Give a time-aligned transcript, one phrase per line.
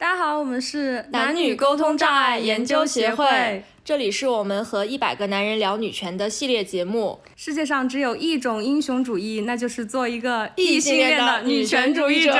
[0.00, 7.18] 大家好，我们是男女沟通障碍研究协会，这里是我们和一百个男人聊女权的系列节目。
[7.34, 12.32] 世界上只有一种英雄主义，那就是做一个异性恋的女权主义者。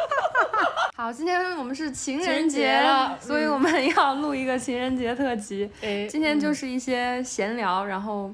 [0.96, 2.82] 好，今天我们是情人节，
[3.20, 5.68] 所以我们要录一个情人节特辑。
[6.08, 8.32] 今天就是一些闲聊，然后。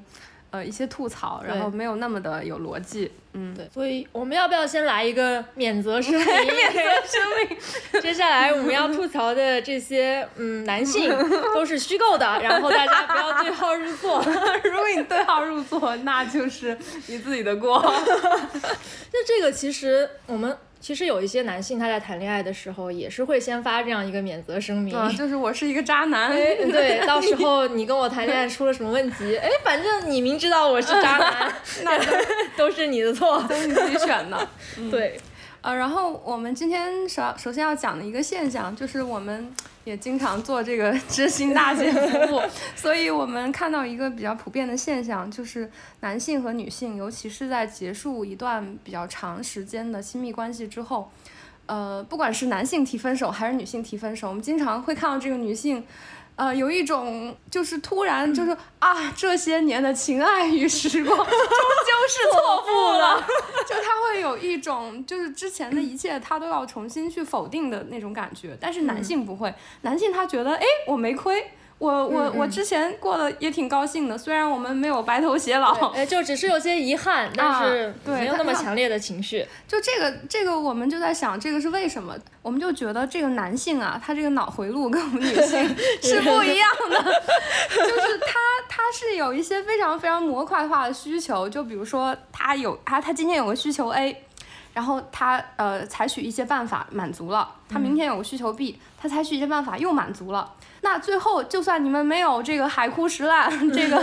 [0.52, 6.24] 呃，一些吐槽，然后没有那么的有逻辑，嗯，对，所以我们要不要先来一个免责声明？
[6.24, 8.00] 免责声明。
[8.00, 11.10] 接下来我们要吐槽的这些，嗯，男性
[11.54, 14.24] 都是虚构的，然后大家不要对号入座。
[14.64, 17.80] 如果你对号入座，那就是你自己的锅。
[19.12, 20.56] 就这个其实我们。
[20.78, 26.30] 其实有一些男性他在谈恋爱的时候也是会先发这样一个免责声明，啊就是我是一个渣男。
[26.30, 31.98] 对，到时候你跟我谈恋爱出了什么问题，哎，反正你明知道我是渣男，那
[32.56, 34.48] 都是你的错， 都是你自己选的。
[34.90, 35.18] 对。
[35.62, 42.40] 呃，然后我们今天首首先要讲的一个现象，就是我们也经常做这个知心大姐 服务，
[42.76, 45.68] 所以我们看到一个比较普遍的现象，就是
[46.00, 51.10] 男性和女性，尤其是在结束一段比较长时间的亲密关系之后，
[51.66, 55.82] 呃，不管是男性提分手还是女性提分手，我们经常会看到这个女性。
[56.36, 61.32] 呃，有一种就是突然就是啊，这些年的情爱与时光 终究
[62.08, 63.26] 是错付了，
[63.66, 71.50] 就他会有一种就是之前的一切他都要重新去否定的那种感觉，但是男性不会，男性他觉得哎，我没亏。
[71.78, 79.46] 我我我之前过得也挺高兴的，虽然我们没有白头偕老，哎，就只是有些遗憾，但是没有那么强烈的情绪。
[79.68, 82.16] 就这个这个，我们就在想，这个是为什么？
[82.40, 94.24] 我们就觉得这个男性啊，他这个脑回路跟我们女性 是不一样的，就是他他是有一些非常非常模块化的需求，就比如说他有他他今天有个需求 A，
[94.76, 100.52] 然后他呃采取一些办法满足了，他明天有个需求 B，他采取一些办法又满足了。
[100.82, 103.96] 那最后，就算你们没有这个海枯石烂， 这个，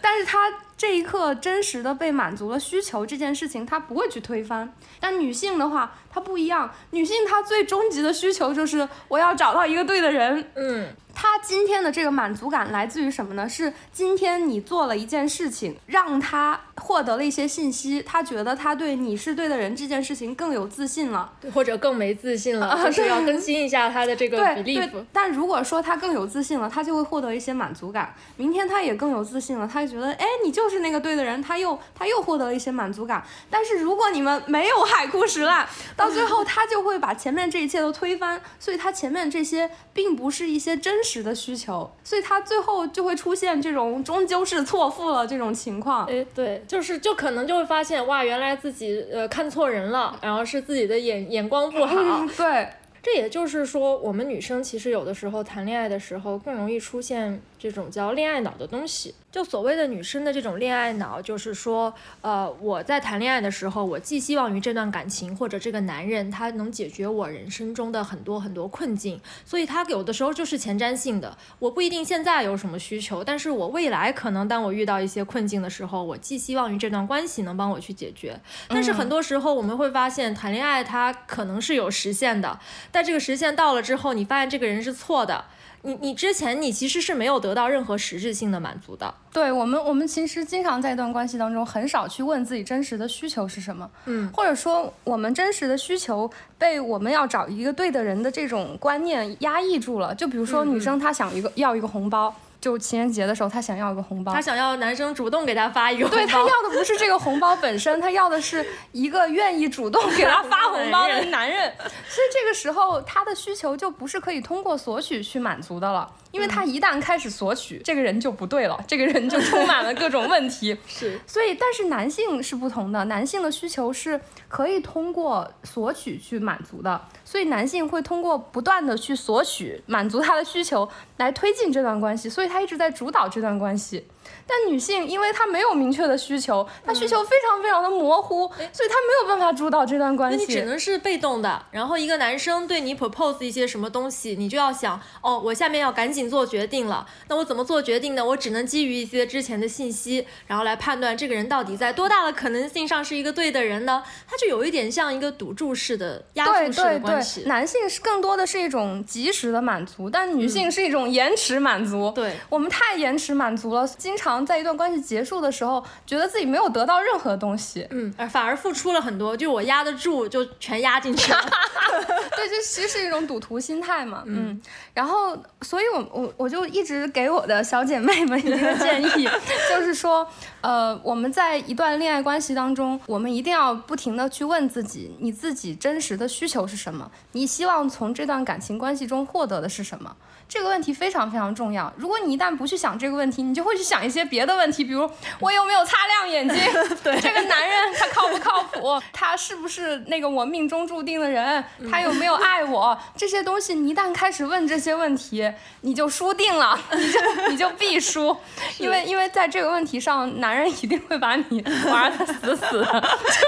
[0.00, 4.72] 但是他这一刻真实的被满足了需求这件事情，他不会去推翻。
[4.98, 10.88] 但女性的话，她不一样，女性她最终极的需求就是我要找到一个对的人，嗯。
[11.14, 13.48] 他今天的这个满足感来自于什么呢？
[13.48, 24.76] 是今天你做了一件事情，让他获得了一些信息，他觉得他对你是对的人这件事情更有自信了，或者更没自信了，就是要更新一下他的这个比例。
[24.76, 28.14] 对，但如果说他更有自信了，他就会获得一些满足感。
[28.36, 33.22] 明天他也更有自信了，他就觉得，哎，你就是那个对的人，他又他又获得了一些满足感。
[33.50, 41.10] 但是如果你们没有海枯石烂，到最后他就会把前面这一切都推翻，所以他前面这些并不是一些真实。
[41.10, 46.06] 实的需求，所以他最后就会出现这种终究是错付了这种情况。
[46.06, 52.24] 哎，对，就是就可能就会发现，哇，原来自己呃看错人了，然后是自己的眼眼光不好。
[52.36, 52.68] 对。
[53.02, 59.14] 这也就是说，我们女生其实有的时候谈恋爱的时候更容易出现这种叫恋爱脑的东西。
[59.30, 69.20] 就所谓的女生的这种恋爱脑，就是说，呃，我在谈恋爱的时候，我寄希望于这段感情或者这个男人，他能解决我人生中的很多很多困境。
[69.44, 71.38] 所以他有的时候就是前瞻性的。
[71.60, 78.40] 我不一定现在有什么需求，但是我未来可能当我遇到一些困境的时候，我寄希望于这段关系能帮我去解决。
[78.66, 82.58] 但是很多时候我们会发现，谈恋爱它可能是有实现的。
[82.90, 85.44] 但这个实现到了之后，你发现这个人是错的，
[85.82, 89.14] 你你之前你其实是没有得到任何实质性的满足的。
[89.32, 100.14] 对我们，我们其实经常在一段关系当中很少去问自己真实的需求是什么，嗯，或者说我们真实的需求被我们要找一个对的人的这种观念压抑住了。
[100.14, 102.34] 就比如说女生她想一个要一个红包。
[102.60, 106.16] 就情人节的时候，她想要一个红包，她想要男生主动给她发一个红包。
[106.16, 111.72] 对她要的不是这个红包本身，她要的是一个愿意主动给她发红包的男人。
[111.78, 116.10] 所以这个时候，她的需求就不是可以通过索取去满足的了。
[116.30, 120.76] 因为他一旦开始索取，这个人就不对了， 这个人就充满了各种问题。
[120.86, 134.06] 是，所以但是男性是不同的，男性的需求是可以通过索取去满足的，所以男性会通过不断的去索取满足他的需求来推进这段关系，所以他一直在主导这段关系。
[134.46, 140.36] 但女性，因为她没有明确的需求，她需求非常非常的模糊，所以她没有办法主导这段关系。
[140.36, 141.64] 那你只能是被动的。
[141.70, 147.06] 然后一个男生对你 propose 一些什么东西，你就要想，哦，我下面要赶紧做决定了。
[147.28, 148.24] 那我怎么做决定呢？
[148.24, 154.02] 我只能基于一些之前的信息，然后来判断这个人到底在多大的可能性上是一个对的人呢？
[154.26, 157.42] 他就有一点像一个赌注式的压注式的关系。
[157.46, 162.12] 男性是更多的是一种及时的满足，但女性是一种延迟满足。
[162.14, 163.86] 对我们太延迟满足了。
[163.86, 171.40] 经常在一段关系结束的时候，觉得自己没有得到任何东西，嗯，而反而付出了很多，就我压得住，就全压进去了。
[172.36, 174.60] 对，这其实是一种赌徒心态嘛，嗯。
[174.94, 179.28] 然后，所以我我我就一直给我的小姐妹们一个建议，
[179.70, 180.26] 就是说，
[180.60, 187.10] 呃，我们在一段恋爱关系当中，我们一定要不停的去问自己，你自己真实的需求是什么？
[187.32, 190.16] 你希望从这段感情关系中获得的是什么？
[190.50, 191.90] 这个问题非常非常重要。
[191.96, 195.08] 如果你一旦不去想这个问题，你就会去想一些别的问题，比如
[195.38, 196.58] 我有没有擦亮眼睛？
[197.04, 199.00] 对，这个男人他靠不靠谱？
[199.12, 201.64] 他是不是那个我命中注定的人？
[201.88, 202.98] 他有没有爱我？
[203.16, 205.48] 这些东西你一旦开始问这些问题，
[205.82, 208.34] 你就输定了，你就你就必输，
[208.80, 212.86] 因为因为在这个问题上，男人一定会把你玩的死死的，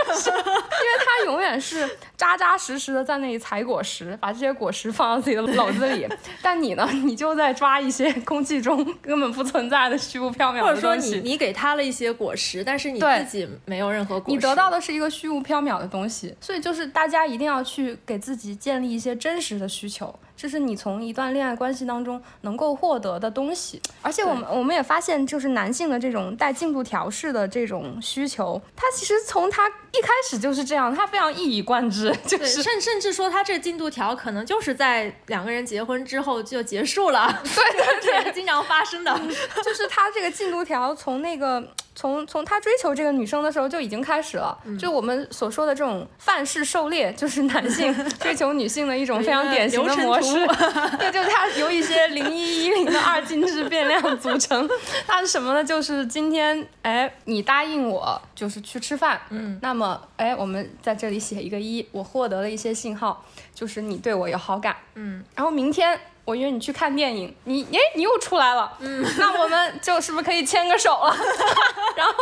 [0.06, 6.06] 就是因为他永远是扎扎实实的在那里采果实，把这些果实放到自己的篓子里，
[6.42, 6.86] 但你呢？
[7.04, 16.34] 你就在抓一些空气中根本不存在的虚无缥缈的东西，或者说你你给他了一些果实，但是你自己没有任何果实，你得到的是一个虚无缥缈的东西。
[16.40, 20.14] 所以就是大家一定要去给自己建立一些真实的需求。
[20.42, 39.16] 这是你从一段恋爱关系当中能够获得的东西，而且我们我们也发现，就是男性的这种带进度条式的这种需求，他其实从他一开始就是这样，他非常一以贯之，就是甚甚至说他这进度条可能就是在两个人结婚之后就结束了，对对对， 经常发生的，
[39.64, 41.62] 就是他这个进度条从那个。
[41.94, 50.34] 从从他追求这个女生的时候就已经开始了，就我们所说的这种范式狩猎，就是男性 追求女性的一种非常典型的模式。
[50.98, 54.68] 对，就是它由一些零一一零的二进制变量组成。
[55.06, 55.62] 它是什么呢？
[55.62, 59.20] 就是今天，哎，你答应我，就是去吃饭。
[59.30, 59.58] 嗯。
[59.60, 63.24] 那么，哎，我们在这里写一个一，我获得了一些信号，
[63.54, 64.76] 就是你对我有好感。
[64.94, 65.22] 嗯。
[65.34, 66.00] 然后明天。
[66.24, 71.16] 我约你去看电影，你哎，你又出来了，嗯，那我们就是不是可以牵个手了？
[71.96, 72.14] 然后，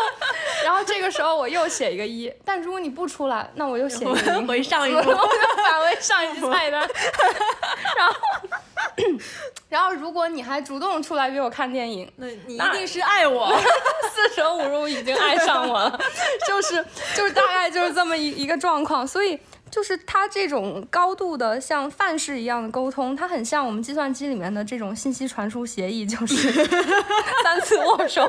[0.65, 5.03] 然后这个时候我又写一个一，但如果你不出来，那我又写一个零，回上一步，
[5.57, 6.81] 返回上一菜单。
[7.97, 8.15] 然后，
[9.69, 13.55] 然后如果你还主动出来约我看电影，那你一定是爱我，
[14.11, 16.01] 四舍五入已经爱上我了，
[16.49, 16.83] 就是
[17.15, 19.39] 就是大概就是这么一一个状况，所以。
[19.71, 26.53] 就是它这种高度的像范式一样的沟通，它很像我们计算机里面的这种信息传输协议，就是
[27.45, 28.29] 三次握手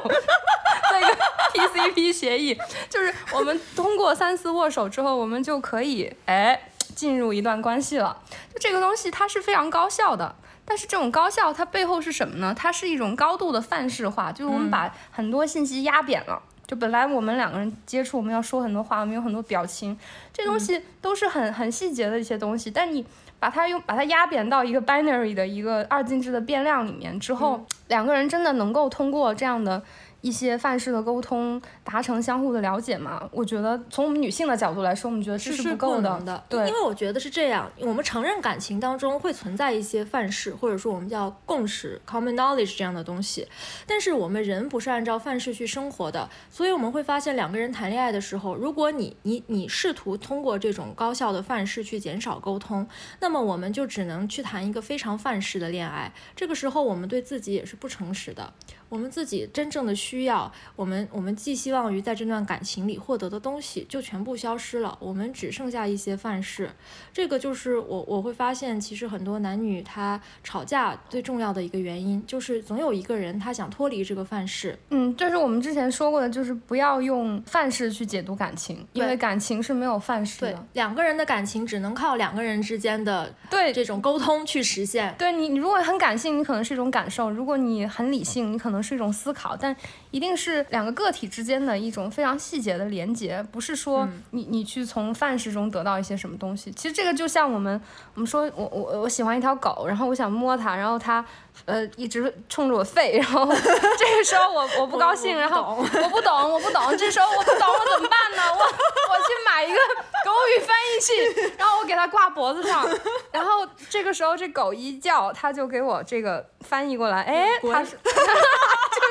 [0.92, 1.18] 那个
[1.54, 2.58] TCP 协议，
[2.90, 8.18] 就是我们通过三次握手之后，我们就可以哎进入一段关系了。
[8.54, 12.54] 就这个东西它是非常高效的，但是这种高效它背后是什么呢？
[12.56, 16.42] 它是一种高度的范式化，就是我们把很多信息压扁了。
[16.72, 19.98] 就本来我们两个人接触，我们要说很多话，我们有很多表情，
[20.32, 22.72] 这东西都是很很细节的一些东西。
[22.72, 23.06] 但你
[23.42, 29.84] 把它用把它压扁到一个 binary 的一个二进制的变量里面之后，两个人真的能够通过这样的。
[30.22, 33.28] 一些范式的沟通，达成相互的了解嘛？
[33.32, 36.44] 我觉得从我们女性的角度来说，我们觉得这是不够的。
[36.48, 43.48] 对，因为我觉得是这样，我们承认感情当中会存在一些范式，或者说我们叫共识 （common knowledge） 这样的东西，
[43.88, 52.88] 但是我们人不是按照范式去生活的，所以我们会发现两个人谈恋爱的时候，如果你你你试图通过这种高效的范式去减少沟通，
[53.20, 56.14] 那么我们就只能去谈一个非常范式的恋爱。
[56.36, 58.54] 这个时候，我们对自己也是不诚实的。
[58.90, 64.98] 我们自己真正的需要，我们我们寄希望于在这段感情里获得的东西，就全部消失了。
[65.00, 66.70] 我们只剩下一些范式，
[67.14, 74.78] 这个就是我我会发现，其实很多男女他吵架最重要的一个原因，就是总有一个人他想脱离这个范式。
[74.90, 80.68] 嗯，这是我们之前说过的，就是不要用范式去解读感情，因为感情是没有范式的。
[80.74, 85.16] 两个人的感情只能靠两个人之间的对这种沟通去实现。
[85.18, 88.82] 对你，你如果很感性，你可能是一种感受；如果你很理性，你可能。
[88.82, 89.76] 是一种思考，但
[90.12, 96.72] 一定是两个个体之间的一种非常细节的连接，不是说你你去从范式中得到一些什么东西。
[96.74, 97.82] 其实这个就像我们
[98.14, 101.26] 我们说我我我喜欢一条狗，然后我想摸它，然后它
[101.66, 108.44] 呃一直冲着我吠，然后 这个时候我我不高兴，然后我不懂我不懂，这时候我不懂我怎么办呢？
[108.54, 109.78] 我 我去买一个
[110.26, 112.86] 狗语翻译器，然后我给它挂脖子上，
[113.32, 117.98] 然后这个时候这狗一叫，它就给我这个翻译过来，哎，它 是。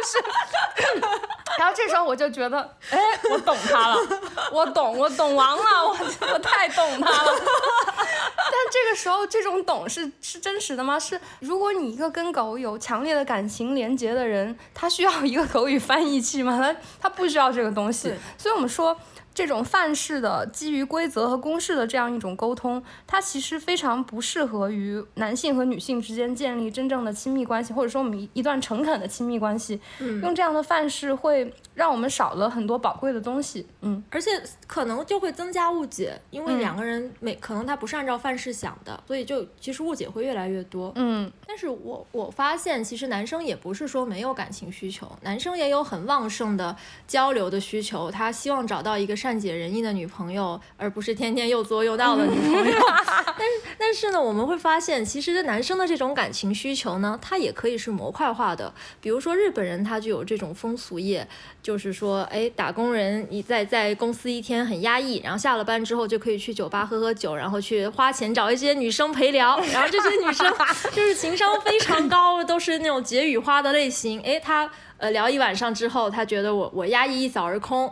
[0.00, 0.18] 就是，
[1.58, 2.58] 然后这时候我就觉得，
[2.90, 2.98] 哎，
[3.30, 3.96] 我懂他了，
[4.50, 5.96] 我懂，我懂王了，我
[6.32, 7.32] 我太懂他了。
[8.36, 10.98] 但这个时候，这种懂是是真实的吗？
[10.98, 16.58] 是，如果你一个跟狗有强烈的感情连接的人，他需要一个口语翻译器吗？
[16.58, 18.14] 他他不需要这个东西。
[18.38, 18.96] 所以我们说。
[19.40, 29.80] 这种范式的基于规则和公式的这样一种沟通，它其实非常不适合于男性和女性之间建立真正的亲密关系，或者说我们一段诚恳的亲密关系。
[29.98, 33.66] 嗯，用这样的范式会让我们少了很多宝贵的东西。
[33.80, 34.30] 嗯，而且
[34.66, 40.92] 可能就会增加误解，因为两个人每可能他不是按照范式想的，所以就其实误解会越来越多。
[40.96, 52.78] 嗯，但是我我发现其实男生也不是说没有感情需求，男生也有很旺盛的交流的需求，他希望找到一个善善解人意的女朋友，而不是天天又作又闹的女朋友。
[53.38, 58.74] 但是但是呢，我们会发现，其实男生的这种感情需求呢，它也可以是模块化的。
[59.00, 61.24] 比如说日本人，他就有这种风俗业，
[61.62, 70.52] 就是说，哎，打工人你在在公司一天很压抑，然后下了班之后就可以去酒吧喝喝酒，然后去花钱找一些女生陪聊，然后这些女生
[70.90, 74.20] 就是情商非常高，都是那种解语花的类型。
[74.22, 74.68] 哎，他
[74.98, 77.88] 呃聊一晚上之后，他觉得我我压抑一扫而空。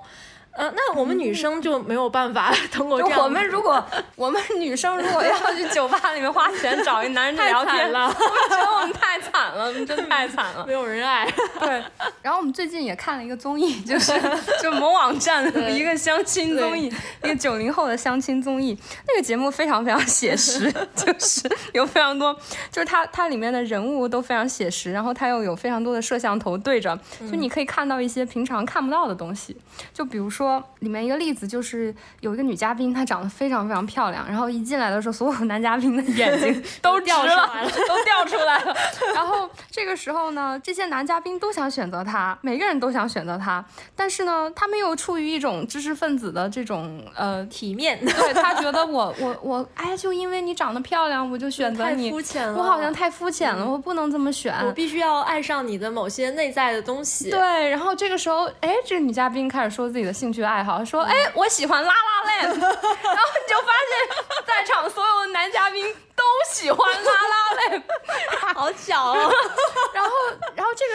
[0.59, 3.23] 呃，那我们女生就没有办法 通过这样。
[3.23, 3.83] 我们如果
[4.17, 11.33] 我们女生如果要去酒吧里面花钱找一男人 聊天了，我觉得我们太惨了，我们真太惨了，没有人爱。
[11.61, 11.85] 对。
[12.21, 14.13] 然后我们最近也看了一个综艺，就是
[14.61, 18.77] 就某网站的一个相亲综艺，一个九零后的相亲综艺。
[19.07, 22.35] 那个节目非常非常写实，就是有非常多，
[22.73, 29.57] 就是它它里面的人物都非常写实，然后它又有非常多的摄像头对着，就你可以看到一些平常看不到的东西，
[29.95, 30.48] 就比如说。
[30.49, 38.75] 说里面一个例子就是有一个女嘉宾，她长得非常非常漂亮，然后一进来的时候，所有男嘉宾的 眼睛都掉出来了， 都掉出来了。
[39.15, 43.63] 然后这个时候呢，这些男嘉宾都想选择她，每个人都想选择她，
[43.95, 57.31] 但是呢，他们又出于一种知识分子的这种呃 体面，对他觉得我我我哎，就因为你长得漂亮，我就选择你，太肤浅了，我好像太肤浅了，我不能这么选，我必须要爱上你的某些内在的东西。
[57.31, 60.43] 对，然后这个时候，哎，这个女嘉宾开始说自己的兴趣。
[60.43, 65.97] 爱好说，哎，我喜欢拉拉链， 然后你就发现，在场所有的男嘉宾。
[66.19, 67.83] 都喜欢拉拉链，
[68.55, 69.33] 好巧哦。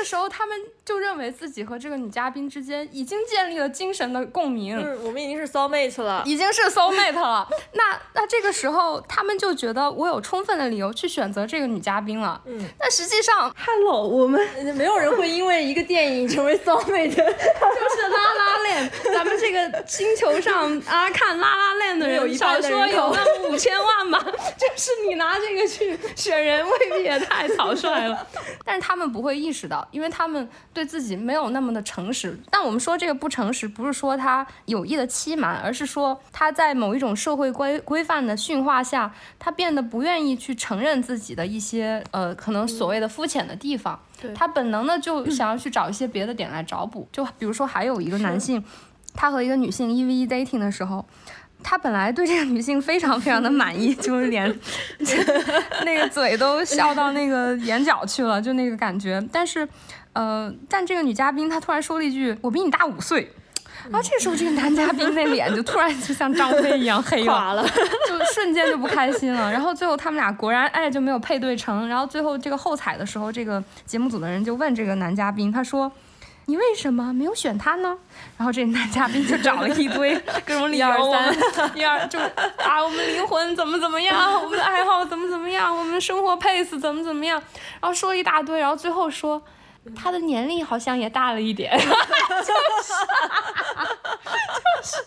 [0.03, 7.48] 时候他们就认为自己和这个女嘉宾之间已经建立了精神的共鸣，嗯，我们已经是 soul mate 了，已经是 soul mate 了。
[7.74, 12.41] 那那这个时候他们就觉得我有充分的理由去选择这个女嘉宾了。
[12.45, 14.41] 嗯，但实际上，hello，我们
[14.75, 18.91] 没有人会因为一个电影成为 soul mate，就是拉拉链。
[19.13, 24.19] 咱们这个星球上啊，看拉拉链的人少说有那么五千万吧，
[24.57, 24.91] 就是。
[25.07, 28.25] 你拿这个去选人，未必也太草率了。
[28.63, 32.38] 但是他们不会意识到，因为他们对自己没有那么的诚实。
[32.50, 43.98] 但我们说这个不诚实，不是说他有意的欺瞒，而是说他在某一种社会规规范的驯化下，他变得不愿意去承认自己的一些呃可能所谓的肤浅的地方。
[44.36, 47.08] 他本能的就想要去找一些别的点来找补。
[47.12, 48.64] 就比如说，还有一个男性，
[49.14, 51.06] 他和一个女性一 v 一 dating 的时候。
[51.63, 54.53] 他本来对这个女性非常非常的满意， 就是连
[55.86, 59.25] 那个嘴都笑到那个眼角去了，就那个感觉。
[59.32, 59.67] 但是，
[60.13, 63.32] 呃，但这个女嘉宾她突然说了一句：“我比你大五岁。”
[63.89, 67.65] 然后这时候这个男嘉宾那脸就突然就像张飞一样黑了，
[68.08, 69.51] 就瞬间就不开心了。
[69.51, 71.89] 然后最后他们俩果然哎就没有配对成。
[71.89, 75.91] 然后最后这个后采的时候，这个节目组的人就问这个男嘉宾，他说。
[76.46, 77.98] 你为什么没有选他呢？
[78.38, 80.88] 然后这男嘉宾就找了一堆 各种理由，
[81.76, 87.42] 一二 就啊，我们灵魂怎么怎么样， 我们的爱好怎么怎么样，我们生活 pace 怎么怎么样，
[87.80, 89.42] 然后说了一大堆，然后最后说。
[89.96, 91.94] 他的年龄好像也大了一点，就是
[94.78, 94.98] 就是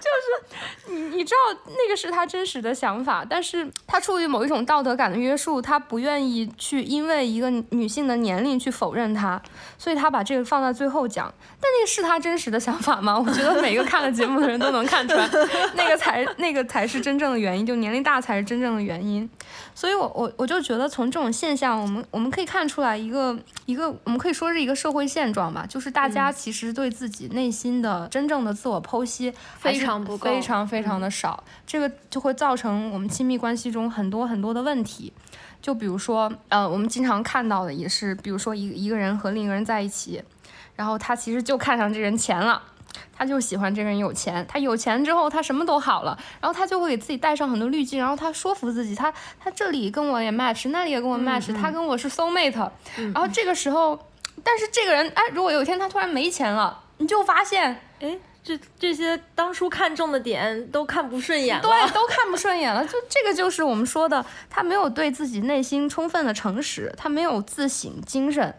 [0.00, 9.40] 就是你你知道那个是他真实的想法，但是他出于某一种道德感的约束，他不愿意去因为一个女性的年龄去否认他，
[9.76, 11.32] 所以他把这个放在最后讲。
[11.60, 13.18] 但那个是他真实的想法吗？
[13.18, 15.28] 我觉得每个看了节目的人都能看出来，
[15.74, 19.28] 那个才那个才是真正的原因，就年龄大才是真正的原因。
[19.74, 23.94] 所以我我我就觉得从这种现象，我们我们可以看出来一个一个。
[24.06, 35.12] 我们可以说是一个社会现状吧，就是大家其实对自己内心的真正的自我剖析非常不够，非常非常的少，这个就会造成我们亲密关系中很多很多的问题。
[35.60, 40.22] 就比如说，呃，我们经常看到的也是，比如说一一个人和另一个人在一起，
[40.76, 42.62] 然后他其实就看上这人钱了。
[43.16, 53.98] 他就喜欢这个人有钱，他有钱之后他什么都好了，然后他就会给自己带上很多滤镜，然后他说服自己，他他这里跟我也 match，那里也跟我 match，他跟我是 soul mate，然后这个时候，
[54.42, 62.84] 但是这个人哎，如果有一天他突然没钱了，你就发现，哎，这这些当初看中的点都看不顺眼了，对， 都看不顺眼了。
[62.86, 68.54] 就这个就是我们说的，他没有对自己内心充分的诚实，他没有自省精神。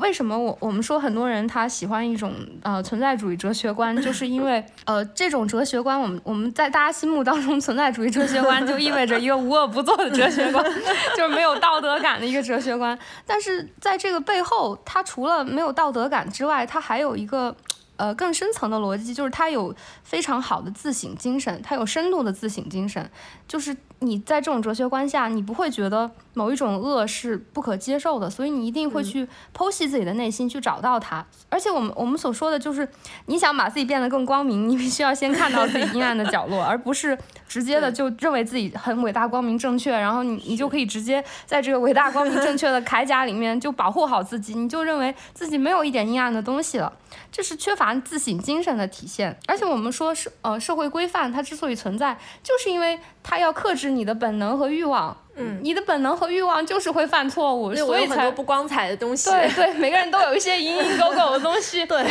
[0.00, 10.64] 为什么我我们说很多人他喜欢一种呃存在主义哲学观， 就是因为呃这种哲学观，我们我们在大家心目当中存在主义哲学观 就意味着一个无恶不作的哲学观，
[11.16, 12.98] 就是没有道德感的一个哲学观。
[13.26, 17.56] 但是在这个背后，它除了没有道德感之外，它还有一个。
[17.98, 23.10] 呃，更深层的逻辑就是他有非常好的自省精神，他有深度的自省精神，
[23.48, 31.26] 就是你在这种哲学观下，你不会觉得某一种恶是不可接受的，所以你一定会去剖析自己的内心，去找到它。
[31.48, 32.88] 而且我们我们所说的就是，
[33.26, 46.92] 你想把自己变得更光明，你必须要先看到自己阴暗的角落， 而不是直接的就认为自己很伟大、光明、正确，然后你你就可以直接在这个伟大、光明、正确的铠甲里面就保护好自己，你就认为自己没有一点阴暗的东西了。
[47.32, 55.16] 这是缺乏自省精神的体现，而且我们说社呃社会规范它之所以存在，就是因为它要克制你的本能和欲望。
[55.40, 59.30] 嗯，你的本能和欲望就是会犯错误，所以才不光彩的东西。
[59.30, 61.86] 对对，每个人都有一些蝇营狗苟的东西。
[61.86, 62.04] 对，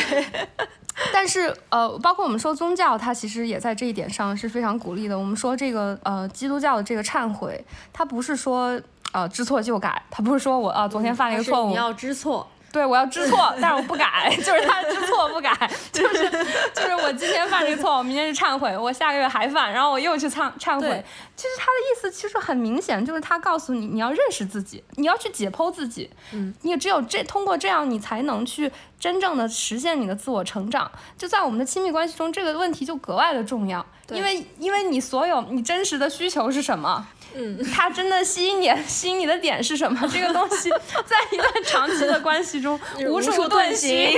[1.12, 5.20] 但是呃，包括我们说宗教，它其实也在这一点上是非常鼓励的。
[5.20, 8.80] 我们说这个呃基督教的这个忏悔，它不是说
[9.12, 12.48] 呃知错就改，它不是说我啊昨天犯了一个错误，你要知错。
[12.72, 15.52] 对，我要知错， 但是我不改， 就是他知错不改，
[15.92, 16.30] 就是
[16.74, 21.04] 就是我今天犯这个错，我明天去忏悔，我下个月还犯，然后我又去忏忏悔。
[21.36, 30.92] 其实他的意思其实很明显，就是他告诉你，你要认识自己，你要去解剖自己，嗯，你只有这通过这样，你才能去真正的实现你的自我成长。
[31.18, 37.08] 就在我们的亲密关系中，这个问题就格外的重要，因为因为你所有你真实的需求是什么？
[37.40, 40.00] 嗯，他真的吸引你吸引你的点是什么？
[40.12, 40.70] 这个东西
[41.06, 44.10] 在一段长期的关系中无处遁形。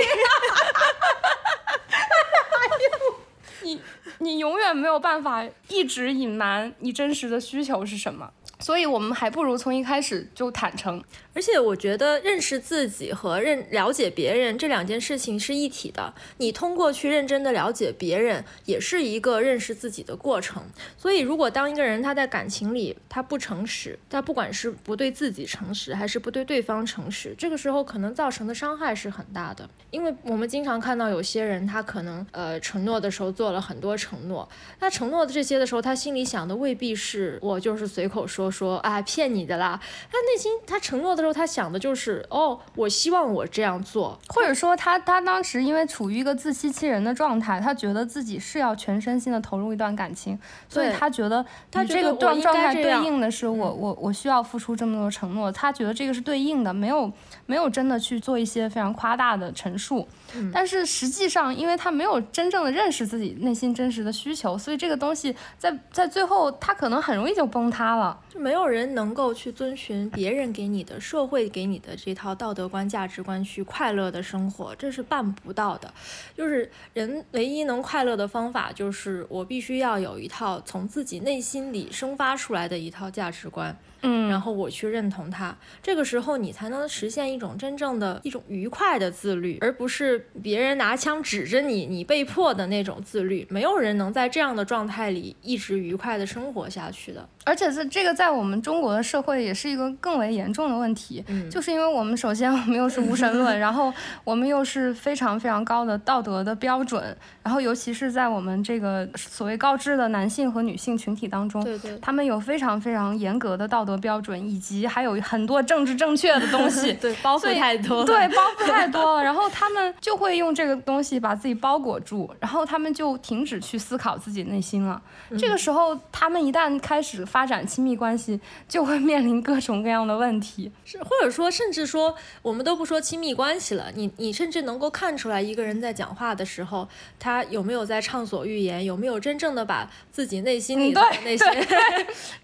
[3.62, 3.80] 你
[4.18, 11.02] 你永远没有办法一直隐瞒你真实的需求是什么，所以我们还不如从一开始就坦诚。
[11.32, 16.12] 而且我觉得认识自己和认了解别人这两件事情是一体的。
[16.38, 20.62] 你通过去认真的了解别人，也是一个认识自己的过程。
[20.98, 29.70] 所以，如果当一个人他在感情里他不诚实，他不管是不对自己诚实，还是不对对方诚实，这个时候可能造成的伤害是很大的。
[29.92, 34.48] 因为我们经常看到有些人，他可能呃承诺的时候做了很多承诺，
[34.80, 39.80] 他承诺的这些的时候，他心里想的未必是我就是随口说说啊骗你的啦，
[40.10, 41.20] 他内心他承诺的。
[41.20, 57.12] 时候他想的就是哦，我希望我这样做，或者说他他当时因为处于一个自欺欺人的状态，他觉得自己是要全身心的投入一段感情，所以他觉得他这个状状态对应的是我我我需要付出这么多承诺，他觉得这个是对应的，没有
[57.50, 60.06] 没有真的去做一些非常夸大的陈述，
[60.52, 71.00] 但是实际上因为他没有真正的认识自己内心真实的需求，所以这个东西在在最后他可能很容易就崩塌了，就没有人能够去遵循别人给你的。
[71.00, 75.92] 社会给你的这套道德观、价值观去快乐的生活，这是办不到的。
[76.36, 83.76] 就是人唯一能快乐的方法，就是我必须要有一套从自己内心里生发出来的一套价值观。
[84.02, 93.46] 嗯，然后我去认同他，这个时候你才能实现一种真正的一种愉快的自律，而不是别人拿枪指着你，你被迫的那种自律。
[93.50, 97.28] 没有人能在这样的状态里一直愉快的生活下去的。
[97.44, 103.92] 而且是这个在我们中国的社会也是一个更为严重的问题，就是因为我们首先我们又是无神论， 然后
[104.24, 113.89] 我们又是非常非常高的道德的标准，然后尤其是在我们这个所谓高知的男性和女性群体当中，对对，他们有非常非常严格的道德。
[113.98, 125.00] 标准以及还有很多政治正确的东西， 对包袱太多，对包袱太多了， 然后他们就会用这个东西把自己包裹住，然后他们就停止去思考自己内心了。
[125.38, 136.86] 这个时候，他们一旦开始发展亲密关系，就会面临各种各样的问题，是或者说甚至说，我们都不说亲密关系了，你你甚至能够看出来一个人在讲话的时候，
[137.18, 141.44] 他有没有在畅所欲言，有没有真正的把自己内心里的那些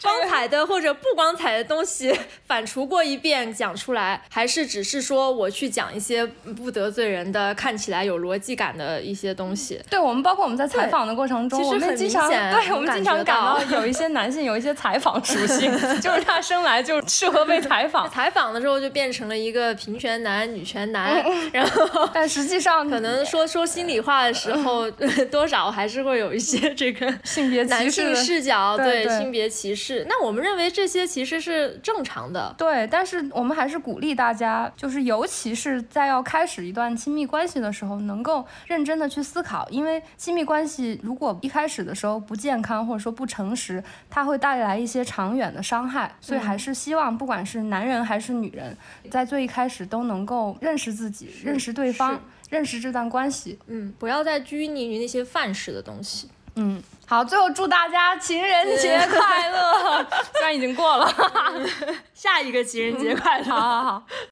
[0.02, 1.35] 光彩 的或者不光。
[1.36, 2.12] 彩的东西
[2.46, 9.80] 反刍过一遍讲出来，还是只是说我去讲一些不得罪人的、看起来有逻辑感的一些东西？
[9.90, 15.70] 对我们，包括我们在采访的过程中，我们经常 对我们经常感到有一些男性有一些采访属性，
[16.00, 18.08] 就是他生来就适合被采访。
[18.10, 21.22] 采访的时候就变成了一个平权男、女权男，
[21.52, 24.90] 然后 但实际上可能说说心里话的时候，
[25.30, 30.06] 多少还是会有一些这个性别男性视角，对性别歧视。
[30.08, 31.25] 那我们认为这些其实。
[31.26, 32.54] 实是正常的。
[32.56, 46.14] 对，但是我们还是鼓励大家，就是尤其是在要开始一段亲密关系的时候，能够认真的去思考，因为亲密关系如果一开始的时候不健康或者说不诚实，它会带来一些长远的伤害。
[46.20, 48.76] 所以还是希望不管是男人还是女人，
[49.10, 53.58] 在最一开始都能够认识自己，认识对方，认识这段关系。
[53.66, 56.28] 嗯，不要再拘泥于那些范式的东西。
[56.56, 61.12] 嗯，好，最后祝大家情人节快乐， 虽然已经过了，
[62.14, 63.44] 下一个情人节快乐。
[63.44, 64.02] 好好好。